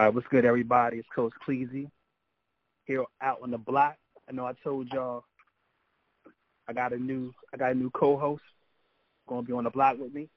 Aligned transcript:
All 0.00 0.06
right, 0.06 0.14
what's 0.14 0.26
good, 0.28 0.46
everybody? 0.46 0.96
It's 0.96 1.06
Coach 1.14 1.34
Cleasy 1.46 1.90
here 2.86 3.04
out 3.20 3.40
on 3.42 3.50
the 3.50 3.58
block. 3.58 3.96
I 4.26 4.32
know 4.32 4.46
I 4.46 4.54
told 4.64 4.90
y'all 4.94 5.24
I 6.66 6.72
got 6.72 6.94
a 6.94 6.96
new 6.96 7.34
I 7.52 7.58
got 7.58 7.72
a 7.72 7.74
new 7.74 7.90
co-host 7.90 8.40
going 9.28 9.42
to 9.42 9.46
be 9.46 9.52
on 9.52 9.64
the 9.64 9.70
block 9.70 9.98
with 9.98 10.14
me. 10.14 10.30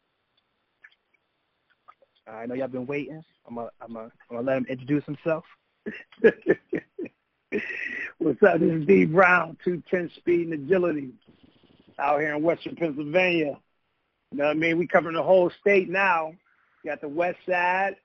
I 2.27 2.45
know 2.45 2.55
y'all 2.55 2.67
been 2.67 2.85
waiting. 2.85 3.23
I'm 3.47 3.55
gonna 3.55 3.69
I'm 3.79 3.93
gonna, 3.93 4.11
I'm 4.29 4.35
gonna 4.35 4.45
let 4.45 4.57
him 4.57 4.65
introduce 4.67 5.05
himself. 5.05 5.45
What's 8.17 8.43
up? 8.43 8.59
This 8.59 8.69
is 8.69 8.85
D 8.85 9.05
Brown, 9.05 9.55
two 9.63 9.81
ten 9.89 10.11
speed 10.17 10.49
and 10.49 10.65
agility, 10.65 11.11
out 11.99 12.19
here 12.19 12.35
in 12.35 12.43
Western 12.43 12.75
Pennsylvania. 12.75 13.57
You 14.29 14.39
know 14.39 14.43
what 14.43 14.57
I 14.57 14.59
mean? 14.59 14.77
We 14.77 14.87
covering 14.87 15.15
the 15.15 15.23
whole 15.23 15.49
state 15.61 15.89
now. 15.89 16.33
Got 16.85 16.99
the 16.99 17.07
west 17.07 17.37
side, 17.47 17.95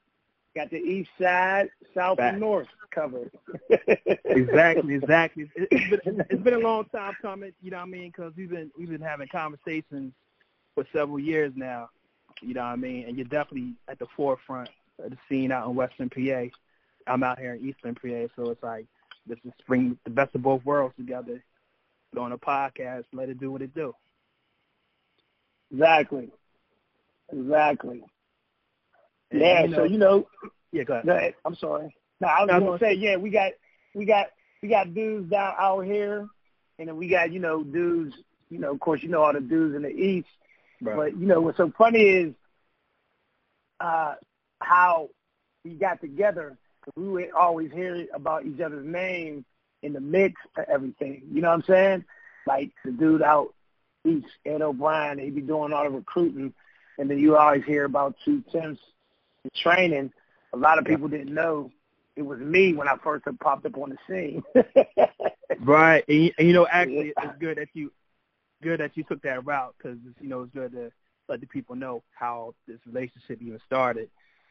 got 0.55 0.71
the 0.71 0.79
east 0.79 1.11
side, 1.21 1.71
south 1.95 2.19
Back. 2.19 2.33
and 2.33 2.41
north 2.41 2.69
covered. 2.91 3.31
exactly, 4.25 4.95
exactly. 4.95 5.51
It, 5.55 5.69
it's, 5.71 6.05
been, 6.05 6.25
it's 6.31 6.43
been 6.43 6.55
a 6.55 6.59
long 6.59 6.87
time 6.87 7.15
coming. 7.21 7.53
You 7.63 7.71
know 7.71 7.79
what 7.79 7.85
I 7.85 7.87
mean? 7.87 8.13
Because 8.15 8.33
we've 8.37 8.51
been 8.51 8.71
we've 8.79 8.91
been 8.91 9.01
having 9.01 9.29
conversations 9.29 10.13
for 10.75 10.85
several 10.93 11.19
years 11.19 11.53
now. 11.55 11.91
You 12.41 12.55
know 12.55 12.63
what 12.63 12.69
I 12.69 12.77
mean? 12.77 13.05
And 13.07 13.17
you're 13.17 13.25
definitely 13.25 13.75
at 13.89 13.99
the 13.99 14.07
forefront 14.17 14.71
of 15.03 15.11
the 15.11 15.19
scene 15.29 15.53
out 15.53 15.69
in 15.69 15.75
Western 15.75 16.11
PA. 16.11 16.47
I'm 17.07 17.23
out 17.23 17.39
here 17.39 17.55
in 17.55 17.69
Eastern 17.69 17.95
PA, 17.95 18.33
so 18.37 18.51
it's 18.51 18.63
like 18.63 18.87
this 19.27 19.39
is 19.45 19.53
bring 19.67 19.99
the 20.05 20.11
best 20.11 20.35
of 20.35 20.43
both 20.43 20.65
worlds 20.65 20.95
together. 20.97 21.43
On 22.17 22.33
a 22.33 22.39
podcast, 22.39 23.05
let 23.13 23.29
it 23.29 23.39
do 23.39 23.53
what 23.53 23.61
it 23.61 23.75
do. 23.75 23.95
Exactly. 25.71 26.31
Exactly. 27.31 28.03
And, 29.31 29.41
yeah, 29.41 29.63
you 29.63 29.69
know, 29.69 29.77
so 29.77 29.85
you 29.85 29.99
know, 29.99 30.27
yeah, 30.73 30.85
go 30.85 30.95
ahead. 30.95 31.07
go 31.07 31.17
ahead. 31.17 31.35
I'm 31.45 31.55
sorry. 31.57 31.95
No, 32.21 32.29
I 32.29 32.41
was 32.41 32.49
No, 32.49 32.61
gonna 32.61 32.67
go 32.73 32.79
say, 32.79 32.95
yeah, 32.95 33.17
we 33.17 33.31
got 33.31 33.53
we 33.95 34.05
got 34.05 34.27
we 34.63 34.69
got 34.69 34.95
dudes 34.95 35.31
down 35.31 35.55
out 35.59 35.81
here 35.85 36.27
and 36.79 36.89
then 36.89 36.97
we 36.97 37.09
got, 37.09 37.33
you 37.33 37.41
know, 37.41 37.63
dudes, 37.63 38.15
you 38.51 38.59
know, 38.59 38.73
of 38.73 38.81
course 38.81 39.03
you 39.03 39.09
know 39.09 39.23
all 39.23 39.33
the 39.33 39.41
dudes 39.41 39.75
in 39.77 39.83
the 39.83 39.91
east. 39.91 40.29
Right. 40.81 40.97
But 40.97 41.21
you 41.21 41.27
know 41.27 41.41
what's 41.41 41.57
so 41.59 41.73
funny 41.77 42.03
is 42.03 42.35
uh 43.81 44.15
how 44.61 45.11
we 45.65 45.73
got 45.73 46.01
together. 46.01 46.57
We 46.97 47.09
would 47.09 47.31
always 47.33 47.71
hear 47.71 48.07
about 48.15 48.47
each 48.47 48.61
other's 48.61 48.87
name 48.87 49.45
in 49.83 49.93
the 49.93 50.01
mix 50.01 50.41
of 50.57 50.65
everything. 50.69 51.23
You 51.33 51.43
know 51.43 51.49
what 51.49 51.55
I'm 51.57 51.63
saying? 51.65 52.05
Like 52.47 52.71
the 52.85 52.93
dude 52.93 53.23
out 53.23 53.55
east, 54.07 54.27
Ed 54.47 54.63
O'Brien, 54.63 55.19
he'd 55.19 55.35
be 55.35 55.43
doing 55.43 55.73
all 55.73 55.85
the 55.85 55.91
recruiting, 55.91 56.55
and 56.99 57.11
then 57.11 57.19
you 57.19 57.37
always 57.37 57.65
hear 57.65 57.85
about 57.85 58.17
two 58.25 58.43
temps 58.51 58.81
training. 59.57 60.13
A 60.53 60.57
lot 60.57 60.79
of 60.79 60.85
people 60.85 61.09
didn't 61.09 61.33
know 61.35 61.71
it 62.17 62.23
was 62.23 62.41
me 62.41 62.75
when 62.75 62.89
I 62.89 62.97
first 63.03 63.25
popped 63.41 63.67
up 63.67 63.77
on 63.77 63.91
the 63.91 63.99
scene. 64.09 64.43
Right, 65.61 66.05
and, 66.09 66.25
you- 66.25 66.33
and 66.39 66.47
you 66.49 66.55
know, 66.55 66.67
actually, 66.71 67.13
it's 67.21 67.39
good 67.39 67.59
that 67.59 67.69
you 67.75 67.91
good 68.63 68.81
that 68.81 68.97
you 68.97 69.05
took 69.05 69.23
that 69.23 69.45
route 69.45 69.75
because 69.77 69.99
you 70.21 70.29
know 70.29 70.43
it's 70.43 70.53
good 70.55 70.73
to 70.73 70.91
let 71.29 71.41
the 71.41 71.47
people 71.47 71.75
know 71.75 72.03
how 72.15 72.55
this 72.67 72.79
relationship 72.87 73.41
even 73.43 73.59
started. 73.67 74.09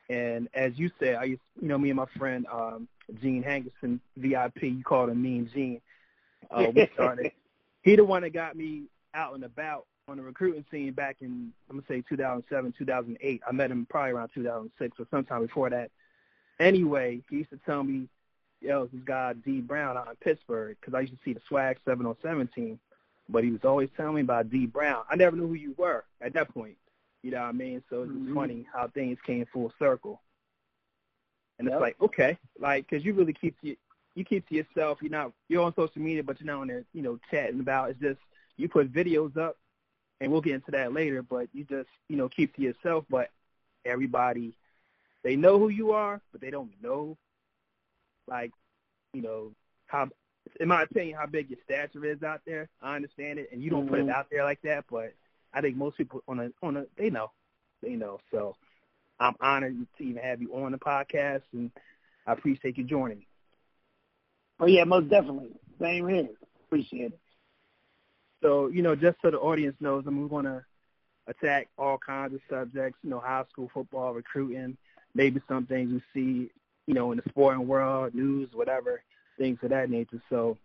And 0.09 0.47
as 0.53 0.77
you 0.77 0.89
said, 0.99 1.15
I 1.15 1.25
used, 1.25 1.41
you 1.61 1.67
know, 1.67 1.77
me 1.77 1.89
and 1.89 1.97
my 1.97 2.05
friend 2.17 2.45
um, 2.51 2.87
Gene 3.21 3.43
Hankerson, 3.43 3.99
VIP, 4.15 4.63
you 4.63 4.83
called 4.83 5.09
him 5.09 5.21
Mean 5.21 5.49
Gene. 5.53 5.81
Uh, 6.49 6.67
we 6.73 6.87
started. 6.93 7.31
he 7.83 7.95
the 7.95 8.03
one 8.03 8.21
that 8.23 8.33
got 8.33 8.55
me 8.55 8.83
out 9.13 9.35
and 9.35 9.43
about 9.43 9.85
on 10.07 10.17
the 10.17 10.23
recruiting 10.23 10.65
scene 10.71 10.93
back 10.93 11.17
in 11.21 11.51
I'm 11.69 11.77
gonna 11.77 11.87
say 11.87 12.03
2007, 12.07 12.73
2008. 12.77 13.41
I 13.47 13.51
met 13.51 13.71
him 13.71 13.85
probably 13.89 14.11
around 14.11 14.29
2006 14.33 14.99
or 14.99 15.07
sometime 15.11 15.45
before 15.45 15.69
that. 15.69 15.91
Anyway, 16.59 17.21
he 17.29 17.37
used 17.37 17.49
to 17.51 17.57
tell 17.65 17.83
me, 17.83 18.07
"Yo, 18.61 18.87
this 18.87 19.01
guy 19.03 19.33
D 19.33 19.61
Brown 19.61 19.97
out 19.97 20.09
in 20.09 20.15
Pittsburgh," 20.15 20.77
because 20.79 20.93
I 20.93 21.01
used 21.01 21.13
to 21.13 21.19
see 21.23 21.33
the 21.33 21.41
Swag 21.47 21.77
707 21.85 22.47
team, 22.47 22.79
but 23.29 23.43
he 23.43 23.51
was 23.51 23.63
always 23.65 23.89
telling 23.97 24.15
me 24.15 24.21
about 24.21 24.49
D 24.49 24.65
Brown. 24.65 25.03
I 25.09 25.15
never 25.15 25.35
knew 25.35 25.47
who 25.47 25.53
you 25.55 25.73
were 25.77 26.05
at 26.21 26.33
that 26.33 26.53
point. 26.53 26.77
You 27.21 27.31
know 27.31 27.41
what 27.41 27.49
I 27.49 27.51
mean? 27.51 27.83
So 27.89 28.03
it's 28.03 28.11
Mhm. 28.11 28.33
funny 28.33 28.63
how 28.71 28.87
things 28.87 29.19
came 29.21 29.45
full 29.47 29.73
circle. 29.77 30.21
And 31.59 31.67
it's 31.67 31.81
like, 31.81 31.99
okay, 31.99 32.37
like, 32.59 32.87
because 32.87 33.03
you 33.03 33.13
really 33.13 33.33
keep 33.33 33.59
to, 33.61 33.75
you 34.13 34.23
keep 34.23 34.47
to 34.47 34.55
yourself. 34.55 34.99
You're 35.01 35.11
not 35.11 35.33
you're 35.47 35.63
on 35.63 35.73
social 35.75 36.01
media, 36.01 36.23
but 36.23 36.39
you're 36.39 36.47
not 36.47 36.61
on 36.61 36.67
there, 36.67 36.85
you 36.93 37.01
know, 37.01 37.19
chatting 37.31 37.59
about. 37.59 37.89
It's 37.89 37.99
just 37.99 38.19
you 38.57 38.67
put 38.69 38.91
videos 38.91 39.37
up, 39.37 39.57
and 40.19 40.31
we'll 40.31 40.41
get 40.41 40.55
into 40.55 40.71
that 40.71 40.93
later. 40.93 41.21
But 41.23 41.47
you 41.53 41.63
just 41.63 41.89
you 42.09 42.17
know 42.17 42.29
keep 42.29 42.55
to 42.55 42.61
yourself. 42.61 43.05
But 43.09 43.29
everybody, 43.85 44.53
they 45.23 45.35
know 45.35 45.59
who 45.59 45.69
you 45.69 45.91
are, 45.91 46.21
but 46.31 46.41
they 46.41 46.49
don't 46.51 46.71
know, 46.81 47.17
like, 48.27 48.51
you 49.13 49.21
know, 49.21 49.51
how. 49.87 50.09
In 50.59 50.67
my 50.69 50.83
opinion, 50.83 51.17
how 51.19 51.25
big 51.27 51.49
your 51.49 51.59
stature 51.63 52.05
is 52.05 52.23
out 52.23 52.41
there. 52.45 52.69
I 52.81 52.95
understand 52.95 53.39
it, 53.39 53.49
and 53.51 53.61
you 53.61 53.69
don't 53.69 53.87
put 53.87 53.99
it 53.99 54.07
Mhm. 54.07 54.09
out 54.09 54.29
there 54.31 54.43
like 54.43 54.61
that. 54.61 54.85
But 54.89 55.13
I 55.53 55.61
think 55.61 55.75
most 55.75 55.97
people 55.97 56.23
on 56.27 56.39
a 56.39 56.51
on 56.61 56.77
a 56.77 56.85
they 56.97 57.09
know, 57.09 57.31
they 57.81 57.95
know. 57.95 58.19
So 58.31 58.55
I'm 59.19 59.35
honored 59.41 59.75
to 59.97 60.03
even 60.03 60.21
have 60.23 60.41
you 60.41 60.55
on 60.55 60.71
the 60.71 60.77
podcast, 60.77 61.43
and 61.53 61.71
I 62.25 62.33
appreciate 62.33 62.77
you 62.77 62.83
joining 62.85 63.19
me. 63.19 63.27
oh 64.59 64.65
yeah, 64.67 64.83
most 64.83 65.09
definitely. 65.09 65.51
Same 65.79 66.07
here. 66.07 66.29
Appreciate 66.65 67.13
it. 67.13 67.19
So, 68.41 68.67
you 68.67 68.81
know, 68.81 68.95
just 68.95 69.17
so 69.21 69.31
the 69.31 69.39
audience 69.39 69.75
knows, 69.79 70.03
I 70.05 70.09
mean, 70.09 70.21
we're 70.21 70.27
going 70.27 70.45
to 70.45 70.63
attack 71.27 71.67
all 71.77 71.97
kinds 71.97 72.33
of 72.33 72.41
subjects, 72.49 72.99
you 73.03 73.09
know, 73.09 73.19
high 73.19 73.43
school 73.51 73.69
football, 73.73 74.13
recruiting, 74.13 74.77
maybe 75.13 75.41
some 75.47 75.65
things 75.65 75.91
we 75.91 76.01
see, 76.13 76.51
you 76.85 76.93
know, 76.93 77.11
in 77.11 77.17
the 77.17 77.29
sporting 77.29 77.67
world, 77.67 78.13
news, 78.13 78.49
whatever, 78.53 79.01
things 79.37 79.57
of 79.63 79.69
that 79.69 79.89
nature. 79.89 80.21
So, 80.29 80.57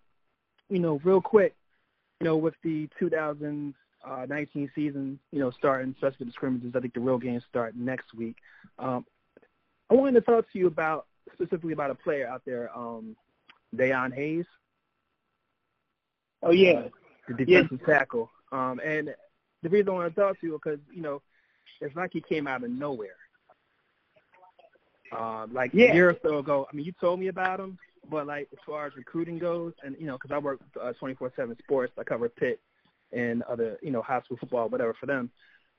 you 0.69 0.79
know, 0.79 1.01
real 1.03 1.21
quick, 1.21 1.55
you 2.21 2.27
know, 2.27 2.37
with 2.37 2.55
the 2.63 2.89
2019 2.99 4.71
season, 4.75 5.19
you 5.33 5.41
know, 5.41 5.51
starting, 5.51 5.95
especially 5.95 6.27
the 6.27 6.33
scrimmages, 6.33 6.77
I 6.77 6.81
think 6.81 6.95
the 6.95 7.01
real 7.01 7.19
games 7.19 7.43
start 7.49 7.75
next 7.75 8.15
week. 8.15 8.37
Um, 8.79 9.05
I 9.91 9.95
wanted 9.95 10.15
to 10.15 10.21
talk 10.21 10.51
to 10.53 10.59
you 10.59 10.67
about, 10.67 11.07
specifically 11.33 11.73
about 11.73 11.91
a 11.91 11.95
player 11.95 12.29
out 12.29 12.43
there, 12.45 12.71
um, 12.77 13.17
Dayon 13.75 14.15
Hayes 14.15 14.47
Oh 16.43 16.51
yeah. 16.51 16.89
The 17.29 17.35
defensive 17.35 17.85
tackle. 17.87 18.31
Um, 18.51 18.81
and 18.85 19.15
the 19.63 19.69
reason 19.69 19.89
I 19.91 19.93
want 19.93 20.15
to 20.15 20.21
talk 20.21 20.41
to 20.41 20.47
you 20.47 20.53
because 20.63 20.81
you 20.93 21.03
know 21.03 21.23
it's 21.81 21.95
like 21.97 22.11
he 22.13 22.21
came 22.21 22.47
out 22.47 22.63
of 22.65 22.71
nowhere. 22.71 23.17
Um, 25.17 25.53
like 25.53 25.71
Yeah. 25.75 25.93
a 25.93 25.95
year 25.95 26.11
or 26.11 26.17
so 26.23 26.39
ago, 26.39 26.67
I 26.71 26.75
mean, 26.75 26.87
you 26.87 26.93
told 27.01 27.21
me 27.21 27.29
about 27.29 27.61
him, 27.61 27.79
but 28.11 28.27
like 28.27 28.49
as 28.53 28.59
far 28.67 28.87
as 28.87 28.97
recruiting 28.97 29.39
goes, 29.39 29.75
and 29.85 29.97
you 29.99 30.07
know, 30.07 30.17
because 30.17 30.31
I 30.33 30.39
work 30.39 30.61
uh, 30.81 30.93
24/7 31.01 31.59
Sports, 31.59 31.93
I 31.99 32.05
cover 32.05 32.29
Pitt 32.29 32.61
and 33.13 33.43
other 33.43 33.79
you 33.83 33.91
know 33.91 34.03
high 34.03 34.21
school 34.23 34.39
football, 34.39 34.69
whatever 34.69 34.95
for 34.95 35.07
them. 35.07 35.31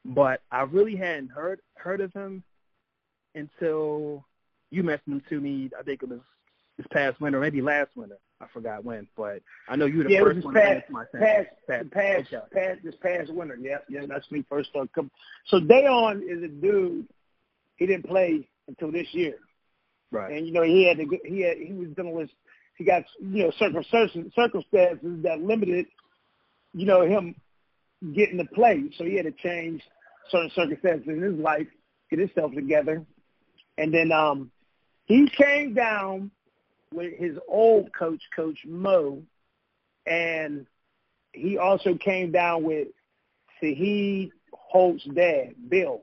But 0.06 0.42
I 0.52 0.64
really 0.64 0.96
hadn't 0.96 1.30
heard 1.30 1.62
heard 1.76 2.02
of 2.02 2.14
him 2.14 2.44
until 3.36 4.26
you 4.70 4.84
mentioned 4.84 5.16
him 5.16 5.24
to 5.30 5.40
me. 5.42 5.70
I 5.78 5.84
think 5.84 6.04
it 6.04 6.10
was 6.10 6.20
this 6.78 6.88
past 6.92 7.20
winter, 7.20 7.40
maybe 7.40 7.62
last 7.62 7.92
winter. 7.96 8.18
I 8.44 8.54
forgot 8.54 8.84
when, 8.84 9.08
but 9.16 9.42
I 9.68 9.76
know 9.76 9.86
you 9.86 10.00
were 10.00 10.04
the 10.06 10.10
Yeah, 10.12 10.20
it 10.20 10.24
was 10.24 10.34
first 10.36 10.46
one 10.46 10.54
past, 10.54 10.84
past, 11.14 11.92
past, 11.92 12.34
Okay. 12.34 12.38
past, 12.54 12.84
this 12.84 12.96
past 13.02 13.34
winter. 13.34 13.58
Yeah, 13.60 13.78
yeah, 13.90 14.06
that's 14.08 14.30
me 14.32 14.44
first 14.50 14.70
started 14.70 14.92
coming. 14.94 15.12
So 15.48 15.60
Dayon 15.60 16.22
is 16.24 16.44
a 16.44 16.48
dude. 16.48 17.08
He 17.78 17.86
didn't 17.86 18.06
play 18.06 18.48
until 18.68 18.92
this 18.92 19.08
year, 19.14 19.36
Right. 20.12 20.32
and 20.34 20.46
you 20.46 20.54
know 20.54 20.64
he 20.64 20.86
had 20.88 20.98
to. 20.98 21.20
He 21.26 21.42
had 21.42 21.58
he 21.58 21.74
was 21.74 21.90
dealing 21.96 22.14
with. 22.14 22.30
He 22.78 22.84
got 22.84 23.04
you 23.20 23.44
know 23.44 23.52
circumstances 23.58 24.32
circumstances 24.36 25.24
that 25.24 25.42
limited, 25.42 25.86
you 26.74 26.86
know, 26.86 27.02
him 27.02 27.36
getting 28.14 28.38
to 28.38 28.46
play. 28.46 28.90
So 28.98 29.06
he 29.06 29.16
had 29.16 29.26
to 29.26 29.32
change 29.32 29.82
certain 30.30 30.52
circumstances 30.56 31.08
in 31.08 31.22
his 31.22 31.40
life, 31.40 31.68
get 32.10 32.20
himself 32.20 32.54
together, 32.54 33.04
and 33.78 33.94
then 33.94 34.12
um, 34.12 34.52
he 35.06 35.30
came 35.30 35.74
down 35.74 36.32
with 36.94 37.14
his 37.18 37.38
old 37.48 37.94
coach, 37.94 38.22
Coach 38.36 38.60
Mo, 38.66 39.22
and 40.06 40.66
he 41.32 41.58
also 41.58 41.96
came 41.96 42.32
down 42.32 42.64
with 42.64 42.88
Saheed 43.62 44.32
Holt's 44.54 45.06
dad, 45.16 45.56
Bill. 45.70 46.02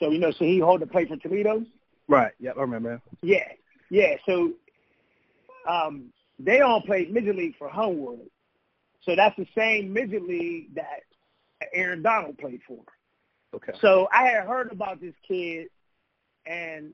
So 0.00 0.10
you 0.10 0.18
know, 0.18 0.30
Saheed 0.30 0.62
Holt 0.62 0.80
that 0.80 0.90
played 0.90 1.08
for 1.08 1.16
Toledo. 1.16 1.64
Right. 2.08 2.32
Yep, 2.40 2.56
I 2.56 2.60
remember. 2.60 3.00
Yeah, 3.22 3.48
yeah. 3.90 4.16
So 4.26 4.52
um, 5.68 6.12
they 6.38 6.60
all 6.60 6.82
played 6.82 7.12
midget 7.12 7.36
league 7.36 7.56
for 7.58 7.68
Homewood. 7.68 8.28
So 9.02 9.14
that's 9.14 9.36
the 9.36 9.46
same 9.56 9.92
midget 9.92 10.26
league 10.26 10.74
that 10.74 11.02
Aaron 11.72 12.02
Donald 12.02 12.38
played 12.38 12.60
for. 12.66 12.80
Okay. 13.54 13.72
So 13.80 14.08
I 14.12 14.24
had 14.24 14.46
heard 14.46 14.72
about 14.72 15.00
this 15.00 15.14
kid, 15.26 15.68
and 16.46 16.92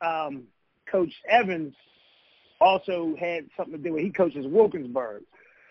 um, 0.00 0.44
Coach 0.90 1.12
Evans 1.28 1.74
also 2.62 3.14
had 3.18 3.46
something 3.56 3.76
to 3.76 3.82
do 3.82 3.94
with. 3.94 4.02
He 4.02 4.10
coaches 4.10 4.46
Wilkinsburg, 4.46 5.22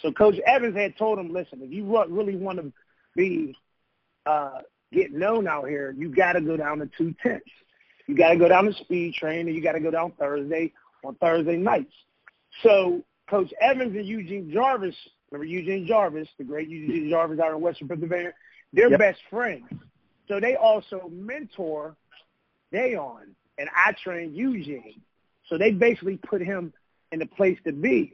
so 0.02 0.12
Coach 0.12 0.36
Evans 0.46 0.76
had 0.76 0.98
told 0.98 1.20
him, 1.20 1.32
"Listen, 1.32 1.62
if 1.62 1.72
you 1.72 1.86
really 2.10 2.36
want 2.36 2.60
to 2.60 2.72
be 3.16 3.56
uh, 4.26 4.60
get 4.92 5.12
known 5.12 5.48
out 5.48 5.68
here, 5.68 5.96
you 5.98 6.14
got 6.14 6.34
to 6.34 6.42
go 6.42 6.58
down 6.58 6.80
to 6.80 6.90
two 6.98 7.16
tenths." 7.24 7.46
You 8.08 8.18
got 8.18 8.30
to 8.30 8.36
go 8.36 8.50
down 8.50 8.66
to 8.66 8.74
speed 8.74 9.14
train, 9.14 9.48
and 9.48 9.56
you 9.56 9.64
got 9.64 9.74
to 9.74 9.80
go 9.80 9.92
down 9.92 10.12
Thursday 10.20 10.74
on 11.06 11.16
Thursday 11.16 11.56
nights. 11.56 11.94
So 12.62 13.04
Coach 13.30 13.54
Evans 13.62 13.96
and 13.96 14.06
Eugene 14.06 14.52
Jarvis, 14.52 14.96
remember 15.32 15.46
Eugene 15.46 15.88
Jarvis, 15.88 16.28
the 16.38 16.44
great 16.44 16.68
Eugene 16.68 17.10
Jarvis 17.10 17.40
out 17.40 17.54
in 17.54 17.62
Western 17.62 17.88
Pennsylvania, 17.88 18.34
they're 18.74 18.90
yep. 18.90 19.00
best 19.00 19.20
friends. 19.30 19.64
So 20.28 20.42
they 20.42 20.56
also 20.56 21.10
mentor 21.10 21.96
Dayon, 22.74 23.34
and 23.58 23.70
I 23.74 23.94
train 23.94 24.36
Eugene. 24.36 25.02
So 25.48 25.58
they 25.58 25.72
basically 25.72 26.18
put 26.18 26.42
him 26.42 26.74
in 27.12 27.20
the 27.20 27.26
place 27.26 27.58
to 27.66 27.72
be. 27.72 28.14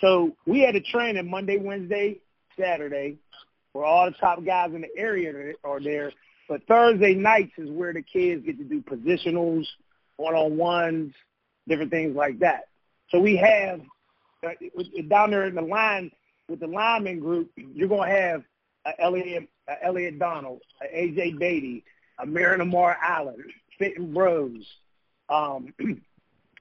So 0.00 0.36
we 0.46 0.60
had 0.60 0.76
a 0.76 0.80
training 0.80 1.28
Monday, 1.30 1.58
Wednesday, 1.58 2.18
Saturday, 2.58 3.16
where 3.72 3.84
all 3.84 4.06
the 4.06 4.16
top 4.16 4.44
guys 4.44 4.72
in 4.74 4.82
the 4.82 4.96
area 4.96 5.54
are 5.64 5.80
there. 5.80 6.12
But 6.48 6.66
Thursday 6.66 7.14
nights 7.14 7.52
is 7.58 7.70
where 7.70 7.92
the 7.92 8.02
kids 8.02 8.44
get 8.44 8.58
to 8.58 8.64
do 8.64 8.80
positionals, 8.80 9.66
one-on-ones, 10.16 11.12
different 11.66 11.90
things 11.90 12.16
like 12.16 12.38
that. 12.38 12.68
So 13.10 13.20
we 13.20 13.36
have 13.36 13.80
uh, 14.46 14.50
down 15.08 15.30
there 15.30 15.46
in 15.46 15.54
the 15.54 15.62
line 15.62 16.10
with 16.48 16.60
the 16.60 16.66
lineman 16.66 17.20
group, 17.20 17.50
you're 17.56 17.88
going 17.88 18.08
to 18.08 18.16
have 18.16 18.42
Elliot, 18.98 19.48
Elliot 19.82 20.18
Donald, 20.18 20.62
A.J. 20.92 21.32
Beatty, 21.32 21.84
uh, 22.18 22.24
Marinamar 22.24 22.96
Allen, 23.02 23.44
Fitton 23.78 24.12
Bros. 24.12 24.64
Um, 25.28 25.74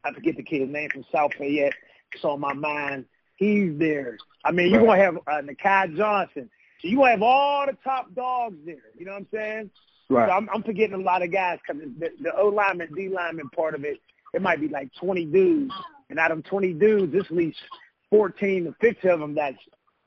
I 0.03 0.13
forget 0.13 0.35
the 0.35 0.43
kid's 0.43 0.71
name 0.71 0.89
from 0.89 1.05
South 1.11 1.31
Fayette. 1.37 1.73
It's 2.13 2.23
on 2.23 2.39
my 2.39 2.53
mind. 2.53 3.05
He's 3.35 3.77
there. 3.77 4.17
I 4.43 4.51
mean, 4.51 4.71
you're 4.71 4.81
going 4.81 4.99
to 4.99 5.05
have 5.05 5.17
uh, 5.27 5.41
Nakai 5.41 5.95
Johnson. 5.95 6.49
So 6.81 6.87
you 6.87 7.03
have 7.03 7.21
all 7.21 7.65
the 7.65 7.77
top 7.83 8.13
dogs 8.15 8.57
there. 8.65 8.75
You 8.97 9.05
know 9.05 9.13
what 9.13 9.19
I'm 9.19 9.27
saying? 9.33 9.71
Right. 10.09 10.29
So 10.29 10.33
I'm, 10.33 10.49
I'm 10.53 10.63
forgetting 10.63 10.95
a 10.95 11.03
lot 11.03 11.21
of 11.21 11.31
guys 11.31 11.59
because 11.65 11.83
the, 11.99 12.09
the 12.21 12.35
O 12.35 12.47
lineman, 12.47 12.93
D 12.95 13.09
lineman 13.09 13.49
part 13.49 13.75
of 13.75 13.83
it, 13.83 13.99
it 14.33 14.41
might 14.41 14.61
be 14.61 14.67
like 14.67 14.89
20 14.99 15.25
dudes. 15.25 15.73
And 16.09 16.19
out 16.19 16.31
of 16.31 16.43
20 16.43 16.73
dudes, 16.73 17.11
this 17.11 17.29
leaves 17.29 17.57
14 18.09 18.65
to 18.65 18.75
15 18.79 19.11
of 19.11 19.19
them 19.19 19.35
that's 19.35 19.57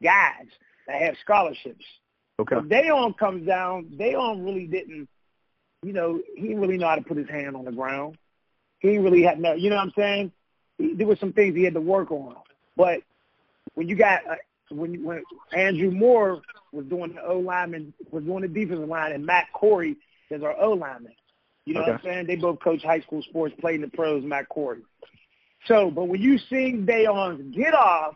guys 0.03 0.47
that 0.87 1.03
have 1.03 1.17
scholarships. 1.23 1.85
Okay. 2.41 2.57
When 2.57 2.69
Dayon 2.69 3.19
comes 3.19 3.47
down, 3.47 3.87
Dayon 3.99 4.45
really 4.45 4.67
didn't, 4.67 5.09
you 5.83 5.93
know, 5.93 6.21
he 6.37 6.49
didn't 6.49 6.61
really 6.61 6.79
know 6.79 6.89
how 6.89 6.95
to 6.95 7.03
put 7.03 7.19
his 7.19 7.29
hand 7.29 7.55
on 7.55 7.65
the 7.65 7.73
ground. 7.73 8.17
He 8.81 8.99
really 8.99 9.23
have 9.23 9.39
no, 9.39 9.55
you 9.55 9.71
know 9.71 9.77
what 9.77 9.83
I'm 9.83 9.93
saying? 9.97 10.33
He, 10.79 10.95
there 10.95 11.07
were 11.07 11.17
some 11.17 11.33
things 11.33 11.55
he 11.55 11.65
had 11.65 11.75
to 11.75 11.81
work 11.81 12.11
on. 12.11 12.37
But 12.77 13.03
when 13.75 13.89
you 13.89 13.97
got 13.97 14.27
uh, 14.29 14.37
when 14.71 15.05
when 15.05 15.23
Andrew 15.53 15.91
Moore 15.91 16.43
was 16.73 16.87
doing 16.87 17.15
the 17.15 17.23
O 17.23 17.39
lineman 17.39 17.93
was 18.11 18.25
doing 18.25 18.43
the 18.43 18.49
defensive 18.49 18.89
line, 18.89 19.13
and 19.13 19.25
Matt 19.25 19.53
Corey 19.53 19.97
is 20.31 20.43
our 20.43 20.59
O 20.61 20.73
lineman. 20.73 21.13
You 21.67 21.75
know 21.75 21.83
okay. 21.83 21.91
what 21.93 22.01
I'm 22.01 22.05
saying? 22.05 22.27
They 22.27 22.37
both 22.37 22.61
coach 22.61 22.83
high 22.83 23.01
school 23.01 23.23
sports, 23.23 23.55
played 23.61 23.77
in 23.77 23.81
the 23.83 23.89
pros. 23.89 24.25
Matt 24.25 24.49
Corey. 24.49 24.81
So, 25.67 25.91
but 25.91 26.05
when 26.05 26.21
you 26.21 26.39
see 26.39 26.73
Dayon's 26.73 27.55
get 27.55 27.75
off, 27.75 28.15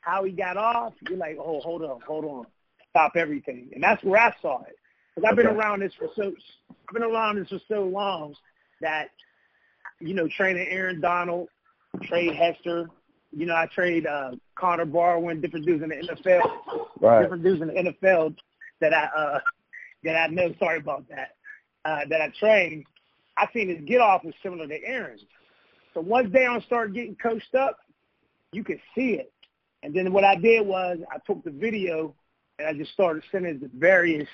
how 0.00 0.24
he 0.24 0.32
got 0.32 0.56
off, 0.56 0.94
you're 1.06 1.18
like, 1.18 1.36
oh, 1.38 1.60
hold 1.60 1.82
on, 1.82 2.00
hold 2.00 2.24
on, 2.24 2.46
stop 2.90 3.12
everything, 3.14 3.68
and 3.74 3.82
that's 3.82 4.02
where 4.02 4.20
I 4.20 4.34
saw 4.40 4.62
it. 4.62 4.76
Because 5.14 5.28
I've 5.28 5.38
okay. 5.38 5.48
been 5.48 5.56
around 5.56 5.80
this 5.80 5.92
for 5.98 6.08
so, 6.16 6.32
I've 6.70 6.94
been 6.94 7.02
around 7.02 7.36
this 7.36 7.48
for 7.48 7.60
so 7.68 7.84
long 7.84 8.34
that, 8.80 9.10
you 10.00 10.14
know, 10.14 10.28
training 10.28 10.66
Aaron 10.68 11.00
Donald, 11.00 11.48
trade 12.02 12.34
Hester, 12.34 12.88
you 13.32 13.46
know, 13.46 13.54
I 13.54 13.66
trade 13.66 14.06
uh, 14.06 14.32
Connor 14.54 14.86
Barwin, 14.86 15.40
different 15.40 15.66
dudes 15.66 15.82
in 15.82 15.90
the 15.90 15.96
NFL, 15.96 16.40
right. 17.00 17.22
different 17.22 17.42
dudes 17.42 17.60
in 17.60 17.68
the 17.68 17.74
NFL 17.74 18.36
that 18.80 18.94
I 18.94 19.04
uh, 19.04 19.40
that 20.04 20.16
I 20.16 20.26
know. 20.28 20.54
Sorry 20.58 20.78
about 20.78 21.08
that. 21.08 21.36
Uh, 21.84 22.00
that 22.08 22.20
I 22.20 22.32
trained. 22.38 22.84
I 23.36 23.46
seen 23.52 23.68
his 23.68 23.84
get 23.86 24.00
off 24.00 24.24
was 24.24 24.34
similar 24.42 24.66
to 24.66 24.84
Aaron's. 24.84 25.24
So 25.94 26.00
once 26.00 26.28
Dayon 26.28 26.64
started 26.64 26.94
getting 26.94 27.16
coached 27.16 27.54
up, 27.54 27.78
you 28.52 28.64
could 28.64 28.80
see 28.94 29.12
it. 29.12 29.32
And 29.82 29.94
then 29.94 30.12
what 30.12 30.24
I 30.24 30.34
did 30.34 30.66
was 30.66 30.98
I 31.10 31.18
took 31.26 31.44
the 31.44 31.50
video 31.50 32.14
and 32.58 32.66
I 32.66 32.72
just 32.72 32.92
started 32.92 33.22
sending 33.30 33.56
it 33.56 33.60
to 33.60 33.70
various 33.74 34.28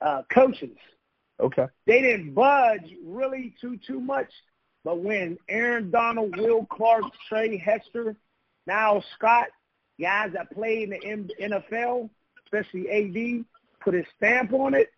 uh, 0.00 0.22
coaches. 0.32 0.76
Okay. 1.40 1.66
They 1.86 2.02
didn't 2.02 2.34
budge 2.34 2.94
really 3.04 3.54
too 3.60 3.78
too 3.86 4.00
much 4.00 4.30
but 4.84 4.98
when 4.98 5.38
Aaron 5.48 5.90
Donald, 5.90 6.36
Will 6.36 6.66
Clark, 6.66 7.04
Trey 7.28 7.56
Hester, 7.56 8.16
now 8.66 9.02
Scott, 9.16 9.48
guys 10.00 10.30
that 10.34 10.50
play 10.50 10.82
in 10.82 10.90
the 10.90 11.34
NFL, 11.40 12.10
especially 12.44 12.90
AD, 12.90 13.44
put 13.80 13.94
his 13.94 14.06
stamp 14.16 14.52
on 14.52 14.74
it, 14.74 14.88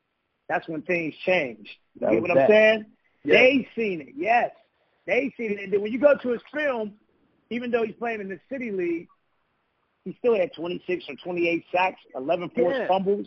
that's 0.49 0.69
when 0.69 0.83
things 0.83 1.15
changed. 1.25 1.71
You 2.01 2.11
get 2.11 2.23
what 2.23 2.35
that. 2.35 2.39
I'm 2.43 2.49
saying? 2.49 2.87
Yeah. 3.25 3.35
They 3.35 3.69
seen 3.75 4.01
it, 4.03 4.15
yes. 4.17 4.51
They 5.07 5.33
seen 5.37 5.53
it. 5.53 5.65
And 5.65 5.73
then 5.73 5.83
when 5.83 5.93
you 5.93 5.99
go 5.99 6.17
to 6.17 6.29
his 6.31 6.43
film, 6.53 6.95
even 7.51 7.71
though 7.71 7.83
he's 7.83 7.95
playing 7.95 8.21
in 8.21 8.29
the 8.29 8.41
city 8.51 8.71
league, 8.71 9.09
he 10.05 10.15
still 10.19 10.37
had 10.37 10.53
26 10.55 11.05
or 11.09 11.15
28 11.17 11.65
sacks, 11.73 12.01
11 12.15 12.51
forced 12.51 12.79
yeah. 12.79 12.89
fumbles. 12.89 13.27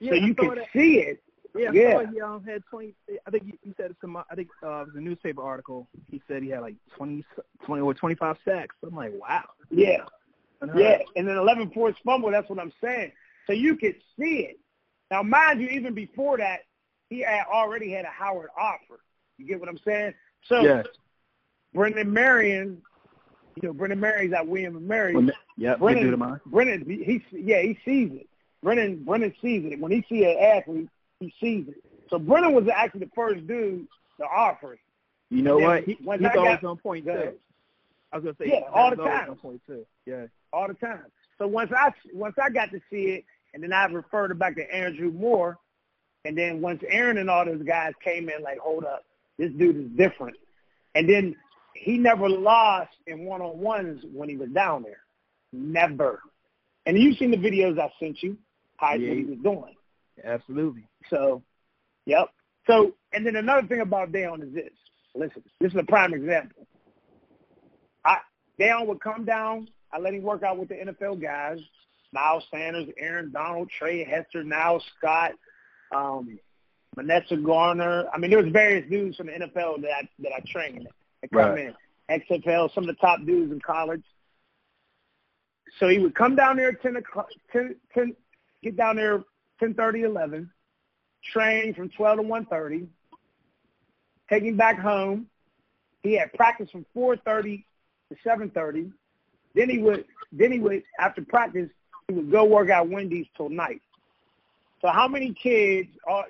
Yeah, 0.00 0.10
so 0.10 0.16
you 0.16 0.34
can 0.34 0.56
see 0.72 0.98
it. 0.98 1.22
Yeah, 1.58 1.70
yeah. 1.72 2.10
he 2.12 2.20
um, 2.20 2.44
had 2.44 2.62
twenty. 2.70 2.94
I 3.26 3.30
think 3.30 3.44
he, 3.44 3.58
he 3.62 3.74
said 3.76 3.94
some. 4.00 4.16
I 4.16 4.34
think 4.34 4.48
uh, 4.62 4.82
it 4.82 4.86
was 4.88 4.96
a 4.96 5.00
newspaper 5.00 5.42
article. 5.42 5.88
He 6.10 6.22
said 6.28 6.42
he 6.42 6.50
had 6.50 6.60
like 6.60 6.76
20, 6.96 7.24
20 7.64 7.82
or 7.82 7.94
twenty 7.94 8.14
five 8.14 8.36
sacks. 8.44 8.76
I'm 8.82 8.94
like, 8.94 9.12
wow. 9.18 9.44
Yeah, 9.70 10.04
yeah, 10.74 10.98
and 11.16 11.26
then 11.26 11.36
eleven 11.36 11.70
forced 11.70 11.98
fumble. 12.04 12.30
That's 12.30 12.48
what 12.48 12.58
I'm 12.58 12.72
saying. 12.82 13.12
So 13.46 13.52
you 13.52 13.76
could 13.76 13.96
see 14.18 14.40
it. 14.50 14.60
Now, 15.10 15.22
mind 15.22 15.60
you, 15.60 15.68
even 15.68 15.94
before 15.94 16.36
that, 16.38 16.60
he 17.08 17.20
had 17.20 17.44
already 17.50 17.90
had 17.90 18.04
a 18.04 18.10
Howard 18.10 18.50
offer. 18.58 19.00
You 19.38 19.46
get 19.46 19.60
what 19.60 19.68
I'm 19.68 19.80
saying? 19.84 20.14
So, 20.46 20.60
yes. 20.60 20.86
Brennan 21.72 22.12
Marion, 22.12 22.82
you 23.56 23.68
know, 23.68 23.72
Brennan 23.72 24.00
Marion's 24.00 24.34
at 24.34 24.46
William 24.46 24.76
and 24.76 24.86
Mary. 24.86 25.14
yeah, 25.56 25.76
Brennan, 25.76 26.40
Brennan, 26.46 26.84
he, 26.86 27.22
yeah, 27.32 27.62
he 27.62 27.78
sees 27.84 28.10
it. 28.12 28.28
Brennan, 28.62 29.04
Brennan 29.04 29.34
sees 29.40 29.64
it. 29.64 29.80
When 29.80 29.92
he 29.92 30.04
see 30.08 30.24
an 30.24 30.38
athlete, 30.38 30.88
he 31.20 31.32
sees 31.40 31.68
it. 31.68 31.82
So 32.10 32.18
Brennan 32.18 32.54
was 32.54 32.64
actually 32.74 33.00
the 33.00 33.10
first 33.14 33.46
dude 33.46 33.86
to 34.18 34.24
offer 34.24 34.74
it. 34.74 34.80
You 35.30 35.42
know 35.42 35.58
what? 35.58 35.84
He, 35.84 35.94
he's 35.94 36.06
always 36.06 36.22
got, 36.22 36.64
on 36.64 36.76
point 36.78 37.04
too. 37.04 37.34
I 38.12 38.16
was 38.16 38.24
gonna 38.24 38.36
say 38.40 38.50
yeah, 38.50 38.70
all 38.72 38.90
the 38.90 38.96
time. 38.96 39.30
On 39.30 39.36
point 39.36 39.60
too. 39.66 39.84
Yeah, 40.06 40.26
all 40.52 40.68
the 40.68 40.74
time. 40.74 41.04
So 41.38 41.46
once 41.46 41.70
I 41.76 41.92
once 42.14 42.36
I 42.42 42.50
got 42.50 42.70
to 42.70 42.80
see 42.90 43.10
it, 43.10 43.24
and 43.52 43.62
then 43.62 43.72
I 43.72 43.84
referred 43.86 44.30
it 44.30 44.38
back 44.38 44.56
to 44.56 44.74
Andrew 44.74 45.10
Moore, 45.10 45.58
and 46.24 46.36
then 46.36 46.60
once 46.60 46.82
Aaron 46.88 47.18
and 47.18 47.28
all 47.28 47.44
those 47.44 47.62
guys 47.62 47.92
came 48.02 48.28
in, 48.28 48.42
like, 48.42 48.58
hold 48.58 48.84
up, 48.84 49.04
this 49.38 49.52
dude 49.52 49.76
is 49.76 49.90
different. 49.96 50.36
And 50.94 51.08
then 51.08 51.36
he 51.74 51.98
never 51.98 52.28
lost 52.28 52.90
in 53.06 53.24
one 53.24 53.40
on 53.40 53.58
ones 53.58 54.04
when 54.12 54.28
he 54.28 54.36
was 54.36 54.48
down 54.50 54.82
there, 54.82 55.00
never. 55.52 56.20
And 56.86 56.98
you've 56.98 57.18
seen 57.18 57.30
the 57.30 57.36
videos 57.36 57.78
I 57.78 57.92
sent 58.00 58.22
you, 58.22 58.36
how 58.78 58.94
yeah. 58.94 59.08
what 59.08 59.18
he 59.18 59.24
was 59.24 59.38
doing. 59.42 59.74
Absolutely. 60.24 60.84
So, 61.10 61.42
yep. 62.06 62.28
So, 62.66 62.92
and 63.12 63.26
then 63.26 63.36
another 63.36 63.66
thing 63.66 63.80
about 63.80 64.12
Dayon 64.12 64.42
is 64.46 64.54
this. 64.54 64.70
Listen, 65.14 65.42
this 65.60 65.72
is 65.72 65.78
a 65.78 65.84
prime 65.84 66.14
example. 66.14 66.66
I 68.04 68.18
Dayon 68.60 68.86
would 68.86 69.00
come 69.00 69.24
down. 69.24 69.68
I 69.92 69.98
let 69.98 70.14
him 70.14 70.22
work 70.22 70.42
out 70.42 70.58
with 70.58 70.68
the 70.68 70.74
NFL 70.74 71.20
guys. 71.20 71.58
Miles 72.12 72.44
Sanders, 72.50 72.88
Aaron 72.98 73.30
Donald, 73.32 73.70
Trey 73.78 74.04
Hester, 74.04 74.42
Niles 74.42 74.82
Scott, 74.96 75.32
um, 75.94 76.38
Vanessa 76.94 77.36
Garner. 77.36 78.06
I 78.12 78.18
mean, 78.18 78.30
there 78.30 78.42
was 78.42 78.52
various 78.52 78.88
dudes 78.88 79.16
from 79.16 79.26
the 79.26 79.32
NFL 79.32 79.82
that 79.82 79.90
I, 79.90 80.08
that 80.20 80.32
I 80.36 80.42
trained 80.50 80.88
that 81.22 81.30
come 81.30 81.40
right. 81.40 81.66
in. 81.66 81.74
XFL, 82.10 82.74
some 82.74 82.84
of 82.84 82.88
the 82.88 83.00
top 83.00 83.24
dudes 83.26 83.52
in 83.52 83.60
college. 83.60 84.02
So 85.78 85.88
he 85.88 85.98
would 85.98 86.14
come 86.14 86.34
down 86.34 86.56
there 86.56 86.70
at 86.70 86.82
10 86.82 86.96
o'clock, 86.96 87.28
10, 87.52 87.76
10, 87.92 88.16
get 88.62 88.76
down 88.76 88.96
there 88.96 89.22
10:30, 89.60 90.04
11, 90.04 90.50
train 91.32 91.74
from 91.74 91.88
12 91.90 92.18
to 92.18 92.22
1:30, 92.24 92.86
take 94.28 94.42
him 94.44 94.56
back 94.56 94.78
home. 94.78 95.28
He 96.02 96.14
had 96.14 96.32
practice 96.34 96.70
from 96.70 96.86
4:30 96.94 97.64
to 98.10 98.16
7:30. 98.24 98.92
Then 99.54 99.68
he 99.68 99.78
would 99.78 100.04
then 100.32 100.52
he 100.52 100.58
would 100.58 100.82
after 100.98 101.22
practice 101.22 101.68
he 102.06 102.14
would 102.14 102.30
go 102.30 102.44
work 102.44 102.70
out 102.70 102.88
Wendy's 102.88 103.26
till 103.36 103.48
night. 103.48 103.82
So 104.80 104.88
how 104.88 105.08
many 105.08 105.34
kids 105.34 105.88
are 106.06 106.24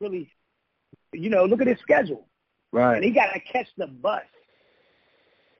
really, 0.00 0.30
you 1.12 1.30
know, 1.30 1.44
look 1.44 1.60
at 1.60 1.66
his 1.66 1.78
schedule. 1.78 2.26
Right. 2.72 2.96
And 2.96 3.04
he 3.04 3.10
got 3.10 3.32
to 3.32 3.40
catch 3.40 3.68
the 3.76 3.86
bus. 3.86 4.22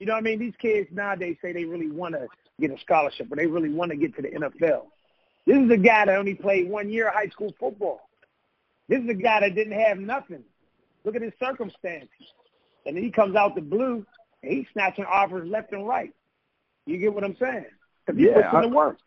You 0.00 0.06
know 0.06 0.14
what 0.14 0.18
I 0.18 0.22
mean? 0.22 0.40
These 0.40 0.56
kids 0.58 0.88
nowadays 0.92 1.36
say 1.40 1.52
they 1.52 1.64
really 1.64 1.90
want 1.90 2.14
to 2.14 2.26
get 2.60 2.70
a 2.70 2.78
scholarship 2.80 3.30
or 3.30 3.36
they 3.36 3.46
really 3.46 3.70
want 3.70 3.90
to 3.92 3.96
get 3.96 4.16
to 4.16 4.22
the 4.22 4.28
NFL. 4.28 4.86
This 5.46 5.58
is 5.58 5.70
a 5.70 5.76
guy 5.76 6.06
that 6.06 6.16
only 6.16 6.34
played 6.34 6.68
one 6.68 6.90
year 6.90 7.08
of 7.08 7.14
high 7.14 7.28
school 7.28 7.54
football. 7.58 8.08
This 8.88 9.02
is 9.02 9.08
a 9.08 9.14
guy 9.14 9.40
that 9.40 9.54
didn't 9.54 9.78
have 9.78 9.98
nothing. 9.98 10.44
Look 11.04 11.16
at 11.16 11.22
his 11.22 11.32
circumstances. 11.38 12.08
And 12.86 12.96
then 12.96 13.02
he 13.02 13.10
comes 13.10 13.36
out 13.36 13.54
the 13.54 13.60
blue 13.60 14.06
and 14.42 14.52
he's 14.52 14.66
snatching 14.72 15.04
offers 15.04 15.48
left 15.48 15.72
and 15.72 15.86
right. 15.86 16.12
You 16.86 16.98
get 16.98 17.14
what 17.14 17.24
I'm 17.24 17.36
saying? 17.36 17.66
Because 18.04 18.18
he 18.18 18.26
yeah, 18.26 18.50
puts 18.50 18.64
in 18.64 18.70
the 18.70 18.76
work. 18.76 18.98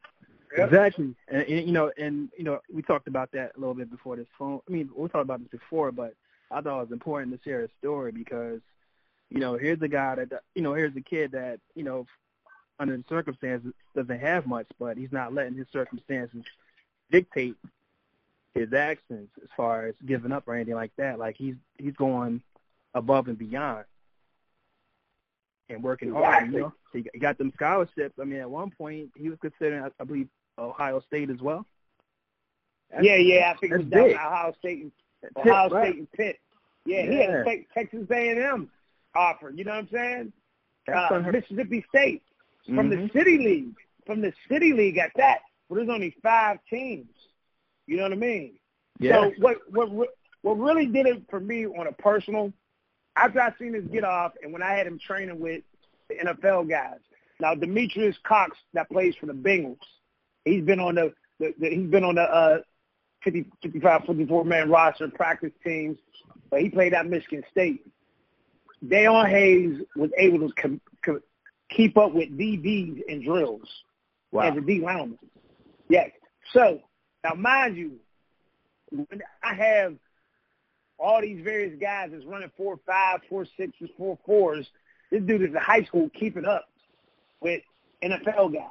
Exactly, 0.55 1.13
and, 1.27 1.43
and 1.43 1.67
you 1.67 1.73
know, 1.73 1.91
and 1.97 2.29
you 2.37 2.43
know, 2.43 2.59
we 2.73 2.81
talked 2.81 3.07
about 3.07 3.31
that 3.33 3.51
a 3.55 3.59
little 3.59 3.75
bit 3.75 3.91
before 3.91 4.15
this 4.15 4.27
phone. 4.39 4.61
I 4.67 4.71
mean, 4.71 4.89
we 4.95 5.07
talked 5.09 5.23
about 5.23 5.41
this 5.41 5.59
before, 5.59 5.91
but 5.91 6.13
I 6.49 6.61
thought 6.61 6.79
it 6.79 6.83
was 6.83 6.91
important 6.91 7.35
to 7.35 7.49
share 7.49 7.65
a 7.65 7.69
story 7.79 8.11
because, 8.13 8.61
you 9.29 9.39
know, 9.39 9.57
here's 9.57 9.81
a 9.81 9.89
guy 9.89 10.15
that, 10.15 10.41
you 10.55 10.61
know, 10.61 10.73
here's 10.73 10.95
a 10.95 11.01
kid 11.01 11.33
that, 11.33 11.59
you 11.75 11.83
know, 11.83 12.05
under 12.79 12.97
the 12.97 13.03
circumstances 13.09 13.73
doesn't 13.95 14.19
have 14.19 14.45
much, 14.45 14.67
but 14.79 14.97
he's 14.97 15.11
not 15.11 15.33
letting 15.33 15.55
his 15.55 15.67
circumstances 15.71 16.43
dictate 17.11 17.55
his 18.53 18.73
actions 18.73 19.29
as 19.41 19.49
far 19.55 19.87
as 19.87 19.95
giving 20.05 20.31
up 20.31 20.47
or 20.47 20.55
anything 20.55 20.75
like 20.75 20.91
that. 20.97 21.19
Like 21.19 21.35
he's 21.37 21.55
he's 21.77 21.95
going 21.95 22.41
above 22.93 23.27
and 23.27 23.37
beyond 23.37 23.85
and 25.69 25.83
working 25.83 26.09
exactly. 26.09 26.31
hard. 26.31 26.53
You 26.53 26.59
know, 26.59 26.73
he 27.11 27.19
got 27.19 27.37
them 27.37 27.51
scholarships. 27.55 28.15
I 28.19 28.23
mean, 28.23 28.39
at 28.39 28.49
one 28.49 28.71
point 28.71 29.11
he 29.15 29.29
was 29.29 29.37
considering, 29.41 29.89
I 29.99 30.03
believe, 30.03 30.29
Ohio 30.57 31.01
State 31.01 31.29
as 31.29 31.39
well. 31.41 31.65
That's, 32.91 33.03
yeah, 33.03 33.17
yeah, 33.17 33.53
I 33.53 33.59
think 33.59 33.73
was 33.73 33.85
down 33.85 34.11
Ohio 34.11 34.53
State, 34.59 34.83
and, 34.83 34.91
Ohio 35.35 35.69
Pitt, 35.69 35.77
State 35.77 35.97
and 35.97 36.11
Pitt. 36.11 36.39
Yeah, 36.85 37.03
yeah. 37.03 37.11
he 37.11 37.17
had 37.17 37.29
a 37.29 37.65
Texas 37.73 38.07
A&M 38.09 38.69
offer. 39.13 39.51
You 39.53 39.65
know 39.65 39.71
what 39.71 39.79
I'm 39.79 39.89
saying? 39.91 40.33
Uh, 40.91 41.19
Mississippi 41.31 41.85
State 41.89 42.23
from 42.67 42.89
mm-hmm. 42.89 43.07
the 43.07 43.09
City 43.13 43.37
League, 43.37 43.75
from 44.05 44.21
the 44.21 44.33
City 44.49 44.73
League 44.73 44.97
at 44.97 45.11
that. 45.15 45.39
But 45.69 45.75
there's 45.75 45.89
only 45.89 46.15
five 46.23 46.59
teams. 46.69 47.09
You 47.87 47.97
know 47.97 48.03
what 48.03 48.13
I 48.13 48.15
mean? 48.15 48.53
Yeah. 48.99 49.21
So 49.21 49.31
what 49.39 49.57
what 49.69 50.09
what 50.41 50.59
really 50.59 50.85
did 50.85 51.05
it 51.07 51.23
for 51.29 51.39
me 51.39 51.65
on 51.65 51.87
a 51.87 51.91
personal, 51.91 52.53
after 53.15 53.41
I 53.41 53.53
seen 53.59 53.73
this 53.73 53.83
get 53.91 54.03
off, 54.03 54.33
and 54.41 54.53
when 54.53 54.61
I 54.61 54.73
had 54.73 54.87
him 54.87 54.99
training 54.99 55.39
with 55.39 55.63
the 56.09 56.15
NFL 56.15 56.69
guys. 56.69 56.99
Now 57.39 57.53
Demetrious 57.53 58.15
Cox 58.23 58.57
that 58.73 58.89
plays 58.89 59.15
for 59.19 59.27
the 59.27 59.33
Bengals, 59.33 59.77
he's 60.45 60.63
been 60.63 60.79
on 60.79 60.95
the, 60.95 61.13
the, 61.39 61.53
the 61.59 61.69
he's 61.69 61.89
been 61.89 62.03
on 62.03 62.15
the 62.15 62.23
uh, 62.23 62.59
50, 63.23 63.45
55, 63.61 64.05
54 64.05 64.45
man 64.45 64.69
roster 64.69 65.07
practice 65.09 65.51
teams, 65.63 65.97
but 66.49 66.61
he 66.61 66.69
played 66.69 66.93
at 66.93 67.07
Michigan 67.07 67.43
State. 67.51 67.85
Dayon 68.85 69.27
Hayes 69.27 69.81
was 69.95 70.11
able 70.17 70.47
to 70.47 70.53
com- 70.53 70.81
keep 71.69 71.97
up 71.97 72.13
with 72.13 72.29
DBs 72.37 73.01
and 73.07 73.23
drills 73.23 73.67
wow. 74.31 74.49
as 74.49 74.57
a 74.57 74.61
D 74.61 74.81
lineman. 74.81 75.19
Yes. 75.89 76.11
So 76.53 76.81
now, 77.23 77.33
mind 77.33 77.77
you, 77.77 77.93
when 78.91 79.21
I 79.43 79.53
have 79.53 79.95
all 80.99 81.21
these 81.21 81.43
various 81.43 81.77
guys 81.79 82.09
that's 82.11 82.25
running 82.25 82.51
four 82.57 82.79
five, 82.85 83.19
four 83.29 83.45
sixes, 83.57 83.89
four 83.97 84.17
fours. 84.25 84.67
This 85.11 85.21
dude 85.23 85.41
is 85.41 85.49
in 85.49 85.55
high 85.55 85.83
school 85.83 86.09
keeping 86.19 86.45
up 86.45 86.65
with 87.39 87.61
NFL 88.03 88.53
guys, 88.53 88.63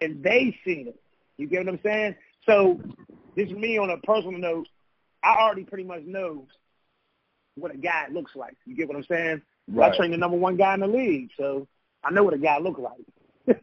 and 0.00 0.22
they 0.22 0.58
seen 0.64 0.88
it. 0.88 1.00
You 1.36 1.46
get 1.46 1.64
what 1.64 1.74
I'm 1.74 1.80
saying? 1.82 2.16
So 2.44 2.80
this 3.34 3.48
is 3.48 3.54
me 3.54 3.78
on 3.78 3.90
a 3.90 3.98
personal 3.98 4.38
note. 4.38 4.68
I 5.22 5.36
already 5.38 5.64
pretty 5.64 5.84
much 5.84 6.02
know 6.02 6.46
what 7.56 7.74
a 7.74 7.78
guy 7.78 8.06
looks 8.12 8.32
like. 8.36 8.56
You 8.66 8.76
get 8.76 8.88
what 8.88 8.96
I'm 8.96 9.04
saying? 9.04 9.42
Right. 9.68 9.92
I 9.92 9.96
train 9.96 10.10
the 10.12 10.16
number 10.16 10.36
one 10.36 10.56
guy 10.56 10.74
in 10.74 10.80
the 10.80 10.86
league, 10.86 11.30
so 11.36 11.66
I 12.04 12.10
know 12.10 12.22
what 12.22 12.34
a 12.34 12.38
guy 12.38 12.58
looks 12.58 12.80
like. 12.80 13.00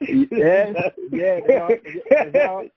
yeah, 0.00 0.90
yeah. 1.10 1.40
Y'all, 1.48 1.70
y'all, 2.34 2.68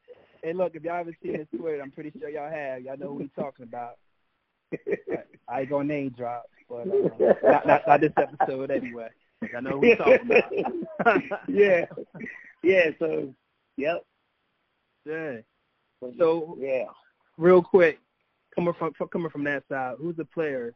hey, 0.44 0.54
look, 0.54 0.76
if 0.76 0.84
y'all 0.84 0.98
haven't 0.98 1.16
seen 1.22 1.36
his 1.36 1.48
Twitter, 1.56 1.82
I'm 1.82 1.92
pretty 1.92 2.12
sure 2.20 2.30
y'all 2.30 2.50
have. 2.50 2.82
Y'all 2.82 2.98
know 2.98 3.14
who 3.14 3.20
he's 3.20 3.30
talking 3.36 3.64
about. 3.64 3.98
I 5.48 5.62
ain't 5.62 5.70
gonna 5.70 5.86
name 5.86 6.10
drop, 6.10 6.46
but 6.70 6.82
um, 6.82 7.12
not, 7.44 7.66
not, 7.66 7.82
not 7.88 8.02
this 8.02 8.12
episode 8.18 8.70
anyway. 8.70 9.10
I 9.56 9.60
know 9.62 9.80
who 9.80 9.86
he's 9.86 9.98
talking 9.98 10.30
about. 10.30 11.22
yeah, 11.48 11.86
yeah. 12.64 12.90
So, 13.00 13.34
yep. 13.78 14.04
Yeah. 15.06 15.38
So, 16.18 16.58
yeah. 16.60 16.86
Real 17.38 17.62
quick, 17.62 18.00
coming 18.54 18.74
from 18.78 18.94
coming 19.12 19.30
from 19.30 19.44
that 19.46 19.64
side, 19.70 19.96
who's 20.00 20.18
the 20.18 20.26
player 20.26 20.74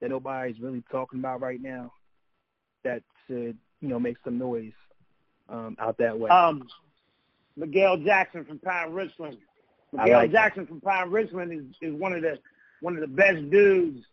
that 0.00 0.10
nobody's 0.10 0.60
really 0.60 0.82
talking 0.90 1.18
about 1.18 1.40
right 1.40 1.60
now 1.60 1.92
that 2.84 3.02
should 3.26 3.56
you 3.80 3.88
know 3.88 3.98
make 3.98 4.16
some 4.24 4.38
noise 4.38 4.72
um, 5.48 5.76
out 5.78 5.98
that 5.98 6.18
way? 6.18 6.30
Um, 6.30 6.68
Miguel 7.56 7.98
Jackson 7.98 8.44
from 8.44 8.58
Pine 8.58 8.92
Richland. 8.92 9.38
Miguel 9.92 10.20
like 10.20 10.32
Jackson 10.32 10.66
from 10.66 10.80
Pine 10.80 11.10
Richland 11.10 11.52
is, 11.52 11.90
is 11.90 11.98
one 11.98 12.12
of 12.12 12.22
the 12.22 12.38
one 12.80 12.94
of 12.94 13.00
the 13.00 13.06
best 13.06 13.50
dudes 13.50 14.04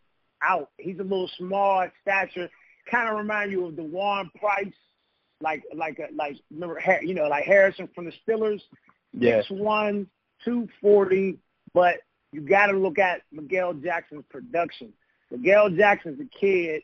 out. 0.42 0.70
He's 0.78 0.98
a 0.98 1.02
little 1.02 1.30
small 1.38 1.80
at 1.82 1.92
stature. 2.02 2.48
Kind 2.90 3.08
of 3.08 3.16
remind 3.16 3.52
you 3.52 3.66
of 3.66 3.76
Dewan 3.76 4.30
Price, 4.38 4.72
like 5.40 5.62
like 5.74 5.98
a, 5.98 6.14
like 6.14 6.36
remember 6.50 6.80
you 7.02 7.14
know 7.14 7.28
like 7.28 7.44
Harrison 7.44 7.88
from 7.94 8.06
the 8.06 8.12
Steelers. 8.26 8.60
Six 9.18 9.48
one, 9.50 10.08
two 10.44 10.68
forty, 10.80 11.38
but 11.72 11.96
you 12.32 12.42
got 12.42 12.66
to 12.66 12.76
look 12.76 12.98
at 12.98 13.22
Miguel 13.32 13.72
Jackson's 13.74 14.24
production. 14.28 14.92
Miguel 15.36 15.70
Jackson's 15.70 16.20
a 16.20 16.38
kid. 16.38 16.82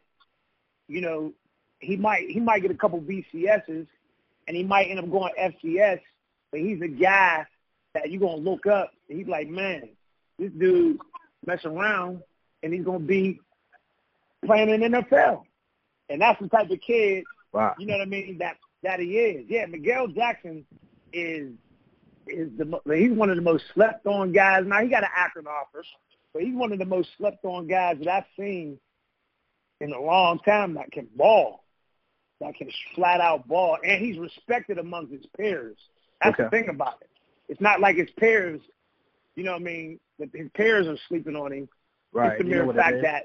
You 0.89 1.01
know, 1.01 1.33
he 1.79 1.97
might 1.97 2.29
he 2.29 2.41
might 2.41 2.63
get 2.63 2.71
a 2.71 2.77
couple 2.77 3.01
BCSs, 3.01 3.87
and 4.47 4.57
he 4.57 4.63
might 4.63 4.89
end 4.89 5.01
up 5.01 5.11
going 5.11 5.33
FCS. 5.41 6.01
But 6.51 6.61
he's 6.61 6.83
a 6.83 6.89
guy 6.89 7.47
that 7.95 8.11
you're 8.11 8.21
gonna 8.21 8.37
look 8.37 8.67
up, 8.67 8.93
and 9.09 9.19
he's 9.19 9.29
like, 9.29 9.49
man, 9.49 9.89
this 10.39 10.51
dude 10.53 10.99
mess 11.47 11.65
around, 11.65 12.23
and 12.63 12.73
he's 12.73 12.85
gonna 12.85 12.99
be 12.99 13.41
playing 14.45 14.69
in 14.69 14.93
NFL. 14.93 15.45
And 16.09 16.21
that's 16.21 16.41
the 16.41 16.49
type 16.49 16.71
of 16.71 16.81
kid, 16.81 17.25
wow. 17.53 17.75
you 17.79 17.87
know 17.87 17.95
what 17.95 18.03
I 18.03 18.07
mean, 18.07 18.39
that 18.39 18.57
that 18.83 19.01
he 19.01 19.19
is. 19.19 19.47
Yeah, 19.49 19.67
Miguel 19.67 20.09
Jackson 20.09 20.67
is 21.13 21.53
is 22.27 22.51
the 22.59 22.81
he's 22.95 23.13
one 23.13 23.31
of 23.31 23.37
the 23.37 23.43
most 23.43 23.65
slept 23.73 24.07
on 24.07 24.33
guys. 24.33 24.65
Now 24.67 24.83
he 24.83 24.89
got 24.89 25.05
an 25.05 25.11
Akron 25.17 25.47
offer, 25.47 25.85
but 26.33 26.43
he's 26.43 26.55
one 26.55 26.73
of 26.73 26.79
the 26.79 26.85
most 26.85 27.09
slept 27.19 27.45
on 27.45 27.67
guys 27.67 27.99
that 27.99 28.09
I've 28.09 28.25
seen 28.39 28.79
in 29.81 29.93
a 29.93 30.01
long 30.01 30.39
time 30.41 30.75
that 30.75 30.93
can 30.93 31.09
ball, 31.17 31.65
that 32.41 32.55
can 32.55 32.71
flat 32.95 33.21
out 33.21 33.47
ball, 33.49 33.79
and 33.85 34.03
he's 34.03 34.19
respected 34.19 34.79
amongst 34.79 35.13
his 35.13 35.27
peers. 35.37 35.77
That's 36.23 36.35
okay. 36.35 36.45
the 36.45 36.51
thing 36.51 36.69
about 36.69 36.99
it. 37.01 37.11
It's 37.49 37.61
not 37.61 37.81
like 37.81 37.97
his 37.97 38.11
peers, 38.17 38.61
you 39.35 39.45
know 39.45 39.53
what 39.53 39.63
I 39.63 39.65
mean, 39.65 40.01
that 40.19 40.31
his 40.35 40.49
peers 40.55 40.87
are 40.87 40.97
sleeping 41.09 41.37
on 41.37 41.53
him. 41.53 41.69
Right. 42.13 42.33
It's 42.33 42.43
the 42.43 42.45
You 42.45 42.51
mere 42.51 42.67
know 42.67 42.73
fact 42.73 43.03
that 43.03 43.25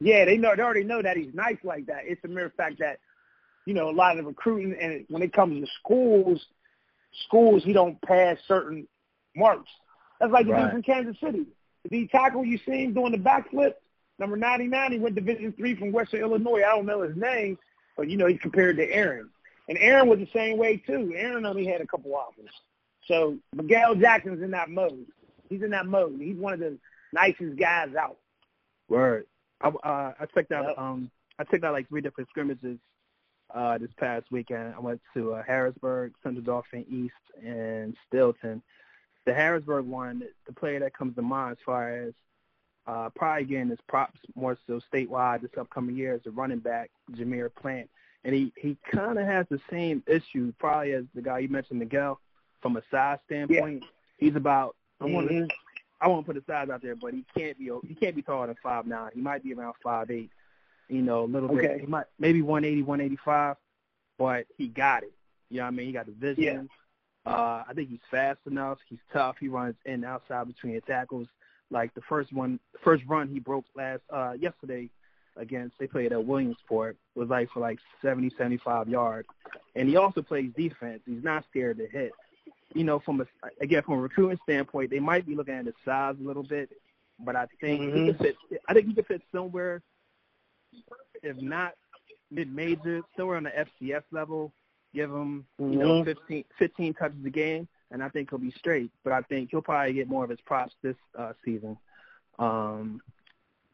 yeah, 0.00 0.24
they 0.24 0.36
know 0.36 0.54
they 0.54 0.62
already 0.62 0.84
know 0.84 1.02
that 1.02 1.16
he's 1.16 1.34
nice 1.34 1.56
like 1.64 1.86
that. 1.86 2.02
It's 2.04 2.22
the 2.22 2.28
mere 2.28 2.52
fact 2.56 2.78
that, 2.78 2.98
you 3.66 3.74
know, 3.74 3.90
a 3.90 3.92
lot 3.92 4.12
of 4.12 4.24
the 4.24 4.28
recruiting 4.28 4.76
and 4.80 5.04
when 5.08 5.22
it 5.22 5.32
comes 5.32 5.60
to 5.60 5.70
schools, 5.80 6.44
schools 7.26 7.64
he 7.64 7.72
don't 7.72 8.00
pass 8.02 8.36
certain 8.46 8.86
marks. 9.34 9.70
That's 10.20 10.32
like 10.32 10.46
the 10.46 10.52
Right. 10.52 10.62
dude 10.62 10.70
from 10.72 10.82
Kansas 10.82 11.16
City. 11.20 11.46
The 11.90 12.06
tackle 12.08 12.44
you 12.44 12.58
seen 12.66 12.92
doing 12.94 13.12
the 13.12 13.18
backflip, 13.18 13.74
number 14.18 14.36
ninety 14.36 14.66
nine, 14.66 14.92
he 14.92 14.98
went 14.98 15.14
Division 15.14 15.52
three 15.52 15.74
from 15.74 15.92
Western 15.92 16.20
Illinois. 16.20 16.58
I 16.62 16.74
don't 16.76 16.86
know 16.86 17.02
his 17.02 17.16
name, 17.16 17.58
but 17.96 18.08
you 18.08 18.16
know 18.16 18.26
he's 18.26 18.40
compared 18.40 18.76
to 18.76 18.90
Aaron. 18.92 19.30
And 19.68 19.78
Aaron 19.78 20.08
was 20.08 20.18
the 20.18 20.28
same 20.32 20.56
way 20.58 20.76
too. 20.78 21.12
Aaron 21.16 21.44
only 21.46 21.66
had 21.66 21.80
a 21.80 21.86
couple 21.86 22.14
offers. 22.14 22.50
So 23.06 23.38
Miguel 23.54 23.94
Jackson's 23.94 24.42
in 24.42 24.50
that 24.52 24.70
mode. 24.70 25.06
He's 25.48 25.62
in 25.62 25.70
that 25.70 25.86
mode. 25.86 26.20
He's 26.20 26.36
one 26.36 26.52
of 26.54 26.60
the 26.60 26.78
nicest 27.12 27.56
guys 27.58 27.94
out. 27.94 28.16
Word. 28.88 29.26
I 29.60 29.68
uh, 29.68 30.12
I 30.20 30.26
checked 30.34 30.52
out 30.52 30.66
Yep. 30.68 30.78
um 30.78 31.10
I 31.38 31.44
checked 31.44 31.64
out 31.64 31.72
like 31.72 31.88
three 31.88 32.00
different 32.00 32.28
scrimmages 32.30 32.78
uh 33.54 33.78
this 33.78 33.90
past 33.98 34.26
weekend. 34.30 34.74
I 34.74 34.80
went 34.80 35.00
to 35.14 35.34
uh, 35.34 35.42
Harrisburg, 35.42 36.12
Central 36.22 36.44
Dauphin 36.44 36.84
East, 36.90 37.44
and 37.46 37.96
Steelton. 38.12 38.60
The 39.28 39.34
Harrisburg 39.34 39.84
one, 39.84 40.22
the 40.46 40.52
player 40.52 40.80
that 40.80 40.94
comes 40.96 41.14
to 41.16 41.22
mind 41.22 41.52
as 41.52 41.58
far 41.64 41.90
as 41.90 42.14
uh 42.86 43.10
probably 43.10 43.44
getting 43.44 43.68
his 43.68 43.78
props 43.86 44.18
more 44.34 44.56
so 44.66 44.80
statewide 44.90 45.42
this 45.42 45.50
upcoming 45.58 45.94
year 45.96 46.14
is 46.14 46.22
the 46.22 46.30
running 46.30 46.58
back 46.60 46.90
Jameer 47.12 47.54
Plant, 47.54 47.90
and 48.24 48.34
he 48.34 48.52
he 48.56 48.78
kind 48.90 49.18
of 49.18 49.26
has 49.26 49.46
the 49.50 49.60
same 49.70 50.02
issue 50.06 50.52
probably 50.58 50.92
as 50.92 51.04
the 51.14 51.20
guy 51.20 51.40
you 51.40 51.48
mentioned 51.48 51.78
Miguel 51.78 52.18
from 52.62 52.76
a 52.78 52.82
size 52.90 53.18
standpoint. 53.26 53.82
Yeah. 53.82 53.88
He's 54.16 54.36
about 54.36 54.74
I 55.00 55.04
want 55.04 55.28
to 55.28 55.34
Mhm. 55.34 55.50
I 56.00 56.08
won't 56.08 56.24
put 56.24 56.36
the 56.36 56.42
size 56.46 56.70
out 56.70 56.80
there, 56.80 56.96
but 56.96 57.12
he 57.12 57.24
can't 57.36 57.58
be 57.58 57.70
he 57.86 57.94
can't 57.94 58.16
be 58.16 58.22
taller 58.22 58.46
than 58.46 58.56
five 58.62 58.86
nine. 58.86 59.10
He 59.14 59.20
might 59.20 59.42
be 59.44 59.52
around 59.52 59.74
five 59.82 60.10
eight. 60.10 60.30
You 60.88 61.02
know, 61.02 61.24
a 61.24 61.26
little 61.26 61.50
bit. 61.50 61.70
Okay. 61.70 61.80
He 61.80 61.86
might 61.86 62.06
maybe 62.18 62.40
one 62.40 62.64
eighty, 62.64 62.82
one 62.82 63.02
eighty 63.02 63.18
five, 63.22 63.56
but 64.16 64.46
he 64.56 64.68
got 64.68 65.02
it. 65.02 65.12
You 65.50 65.58
know 65.58 65.64
what 65.64 65.68
I 65.68 65.70
mean? 65.72 65.86
He 65.86 65.92
got 65.92 66.06
the 66.06 66.12
vision. 66.12 66.70
Uh, 67.28 67.64
I 67.68 67.72
think 67.74 67.90
he's 67.90 67.98
fast 68.10 68.40
enough. 68.46 68.78
He's 68.88 68.98
tough. 69.12 69.36
He 69.38 69.48
runs 69.48 69.74
in 69.84 69.94
and 69.94 70.04
outside 70.04 70.46
between 70.46 70.74
the 70.74 70.80
tackles. 70.80 71.28
Like 71.70 71.92
the 71.94 72.00
first 72.08 72.32
one, 72.32 72.58
the 72.72 72.78
first 72.78 73.04
run 73.06 73.28
he 73.28 73.38
broke 73.40 73.66
last 73.76 74.02
uh 74.10 74.32
yesterday 74.38 74.88
against 75.36 75.78
they 75.78 75.86
played 75.86 76.12
at 76.12 76.24
Williamsport 76.24 76.96
was 77.14 77.28
like 77.28 77.50
for 77.50 77.60
like 77.60 77.78
seventy, 78.00 78.30
seventy 78.38 78.56
five 78.56 78.88
yards. 78.88 79.28
And 79.76 79.88
he 79.88 79.96
also 79.96 80.22
plays 80.22 80.50
defense. 80.56 81.02
He's 81.04 81.22
not 81.22 81.44
scared 81.50 81.78
to 81.78 81.86
hit 81.86 82.12
you 82.74 82.84
know, 82.84 82.98
from 82.98 83.20
a 83.20 83.26
again 83.60 83.82
from 83.82 83.94
a 83.94 84.02
recruiting 84.02 84.38
standpoint, 84.42 84.90
they 84.90 84.98
might 85.00 85.26
be 85.26 85.34
looking 85.34 85.54
at 85.54 85.66
his 85.66 85.74
size 85.84 86.16
a 86.20 86.26
little 86.26 86.42
bit, 86.42 86.70
but 87.18 87.36
I 87.36 87.46
think 87.60 87.80
he 87.80 87.86
Mhm. 87.88 88.06
could 88.06 88.18
fit. 88.18 88.36
I 88.68 88.74
think 88.74 88.86
he 88.86 88.94
could 88.94 89.06
fit 89.06 89.22
somewhere, 89.32 89.82
if 91.22 91.36
not 91.40 91.74
mid-major, 92.30 93.02
somewhere 93.16 93.38
on 93.38 93.44
the 93.44 93.58
FCS 93.58 94.04
level. 94.10 94.52
Give 94.94 95.10
him, 95.10 95.46
you 95.58 95.66
know, 95.66 96.02
Mhm. 96.02 96.04
15, 96.06 96.44
15 96.58 96.94
touches 96.94 97.24
a 97.24 97.30
game, 97.30 97.68
and 97.90 98.02
I 98.02 98.08
think 98.08 98.30
he'll 98.30 98.38
be 98.38 98.50
straight. 98.52 98.90
But 99.04 99.12
I 99.12 99.20
think 99.22 99.50
he'll 99.50 99.62
probably 99.62 99.92
get 99.92 100.08
more 100.08 100.24
of 100.24 100.30
his 100.30 100.40
props 100.40 100.74
this 100.82 100.96
uh, 101.16 101.32
season. 101.44 101.76
um, 102.38 103.00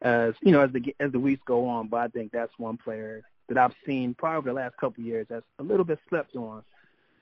as 0.02 0.34
you 0.42 0.52
know 0.52 0.60
as 0.62 0.72
the 0.72 0.94
as 1.00 1.12
the 1.12 1.20
weeks 1.20 1.42
go 1.46 1.66
on. 1.66 1.88
But 1.88 2.00
I 2.00 2.08
think 2.08 2.32
that's 2.32 2.52
one 2.58 2.76
player 2.76 3.22
that 3.48 3.56
I've 3.58 3.74
seen 3.86 4.14
probably 4.14 4.38
over 4.38 4.48
the 4.50 4.54
last 4.54 4.76
couple 4.76 5.02
of 5.02 5.06
years 5.06 5.26
that's 5.30 5.46
a 5.58 5.62
little 5.62 5.84
bit 5.84 5.98
slept 6.08 6.34
on. 6.36 6.62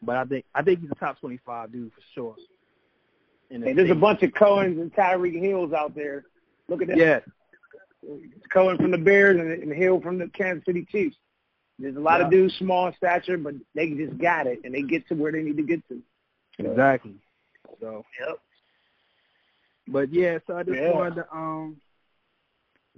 But 0.03 0.17
I 0.17 0.25
think 0.25 0.45
I 0.55 0.63
think 0.63 0.81
he's 0.81 0.91
a 0.91 0.95
top 0.97 1.21
twenty 1.21 1.39
five 1.45 1.71
dude 1.73 1.93
for 1.93 2.01
sure. 2.15 2.37
And 3.51 3.63
there's 3.63 3.91
a 3.91 3.95
bunch 3.95 4.23
of 4.23 4.31
Cohens 4.33 4.81
and 4.81 4.93
Tyreek 4.95 5.39
Hills 5.39 5.73
out 5.73 5.95
there. 5.95 6.25
Look 6.69 6.81
at 6.83 6.89
that. 6.89 6.97
Yeah. 6.97 7.21
Cohen 8.53 8.79
from 8.79 8.91
the 8.91 8.99
Bears 8.99 9.39
and, 9.39 9.51
and 9.51 9.73
Hill 9.73 10.01
from 10.01 10.19
the 10.19 10.29
Kansas 10.29 10.65
City 10.65 10.85
Chiefs. 10.91 11.17
There's 11.79 11.97
a 11.97 12.01
lot 12.01 12.21
yeah. 12.21 12.27
of 12.27 12.31
dudes 12.31 12.55
small 12.59 12.89
in 12.89 12.95
stature, 12.95 13.39
but 13.39 13.55
they 13.75 13.91
just 13.91 14.19
got 14.19 14.47
it 14.47 14.61
and 14.65 14.75
they 14.75 14.83
get 14.83 15.07
to 15.09 15.15
where 15.15 15.33
they 15.33 15.43
need 15.43 15.57
to 15.57 15.63
get 15.63 15.87
to. 15.89 16.01
Exactly. 16.59 17.15
So. 17.81 18.05
Yep. 18.21 18.39
But 19.89 20.13
yeah, 20.13 20.39
so 20.47 20.57
I 20.57 20.63
just 20.63 20.77
yeah. 20.77 20.95
wanted 20.95 21.17
to 21.17 21.33
um 21.33 21.81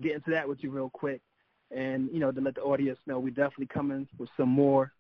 get 0.01 0.13
into 0.13 0.31
that 0.33 0.49
with 0.49 0.63
you 0.63 0.71
real 0.71 0.91
quick, 0.91 1.21
and 1.71 2.11
you 2.13 2.21
know 2.21 2.31
to 2.31 2.41
let 2.41 2.57
the 2.57 2.61
audience 2.61 2.99
know 3.07 3.19
we're 3.19 3.31
definitely 3.31 3.67
coming 3.67 4.07
with 4.19 4.29
some 4.37 4.51
more 4.51 4.93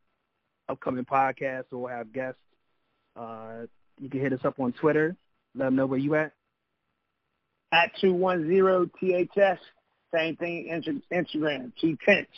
upcoming 0.68 1.04
podcasts 1.04 1.66
or 1.72 1.78
we'll 1.78 1.88
have 1.88 2.12
guests. 2.12 2.40
Uh, 3.16 3.66
you 4.00 4.08
can 4.08 4.20
hit 4.20 4.32
us 4.32 4.40
up 4.44 4.58
on 4.58 4.72
Twitter. 4.72 5.14
Let 5.54 5.66
them 5.66 5.76
know 5.76 5.86
where 5.86 5.98
you 5.98 6.14
at. 6.14 6.32
At 7.72 7.90
two 8.00 8.14
one 8.14 8.46
zero 8.48 8.88
THS. 9.00 9.58
Same 10.14 10.36
thing. 10.36 10.70
Instagram. 11.12 11.72
Two 11.80 11.96
tenths. 12.04 12.30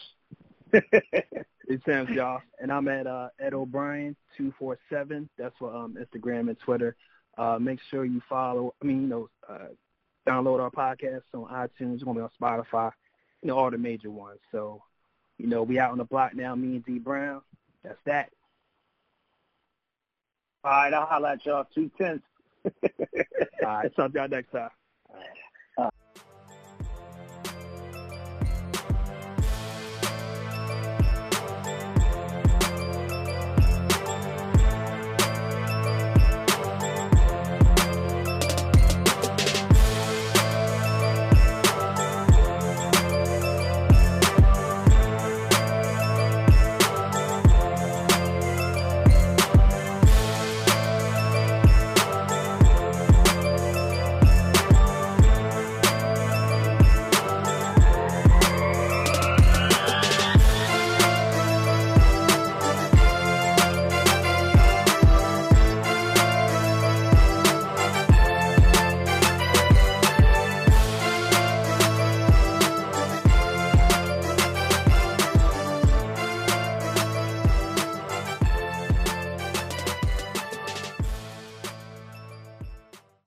It 0.93 1.83
Sam's, 1.85 2.11
y'all. 2.11 2.41
And 2.61 2.73
I'm 2.73 2.89
at 2.89 3.07
uh, 3.07 3.29
Ed 3.41 3.55
O'Brien 3.55 4.17
two 4.37 4.53
four 4.59 4.79
seven. 4.91 5.29
That's 5.39 5.55
for 5.59 5.75
um, 5.75 5.97
Instagram 5.97 6.49
and 6.49 6.59
Twitter. 6.59 6.97
Uh, 7.39 7.59
make 7.61 7.79
sure 7.91 8.05
you 8.05 8.23
follow. 8.29 8.75
I 8.83 8.87
mean, 8.87 9.03
you 9.03 9.09
know, 9.09 9.29
uh, 9.49 9.69
download 10.27 10.61
our 10.61 10.71
podcast 10.71 11.23
on 11.35 11.45
iTunes. 11.45 12.01
We're 12.05 12.13
gonna 12.13 12.21
be 12.21 12.23
on 12.23 12.31
Spotify. 12.41 12.91
You 13.43 13.49
know, 13.49 13.59
all 13.59 13.71
the 13.71 13.79
major 13.79 14.11
ones. 14.11 14.41
So, 14.53 14.83
you 15.39 15.47
know, 15.47 15.63
we 15.63 15.79
out 15.79 15.93
on 15.93 15.99
the 15.99 16.05
block 16.05 16.35
now. 16.35 16.55
Me 16.55 16.77
and 16.77 16.85
D 16.85 16.99
Brown. 16.99 17.43
That's 17.85 17.99
that. 18.07 18.31
All 20.65 20.71
right, 20.73 20.93
I'll 20.93 21.07
holler 21.07 21.29
at 21.29 21.47
y'all. 21.47 21.67
Two 21.75 21.91
tenths. 21.97 22.25
all 22.65 22.71
right, 23.63 23.95
talk 23.95 24.13
to 24.13 24.19
y'all 24.19 24.29
next 24.29 24.51
time. 24.51 24.71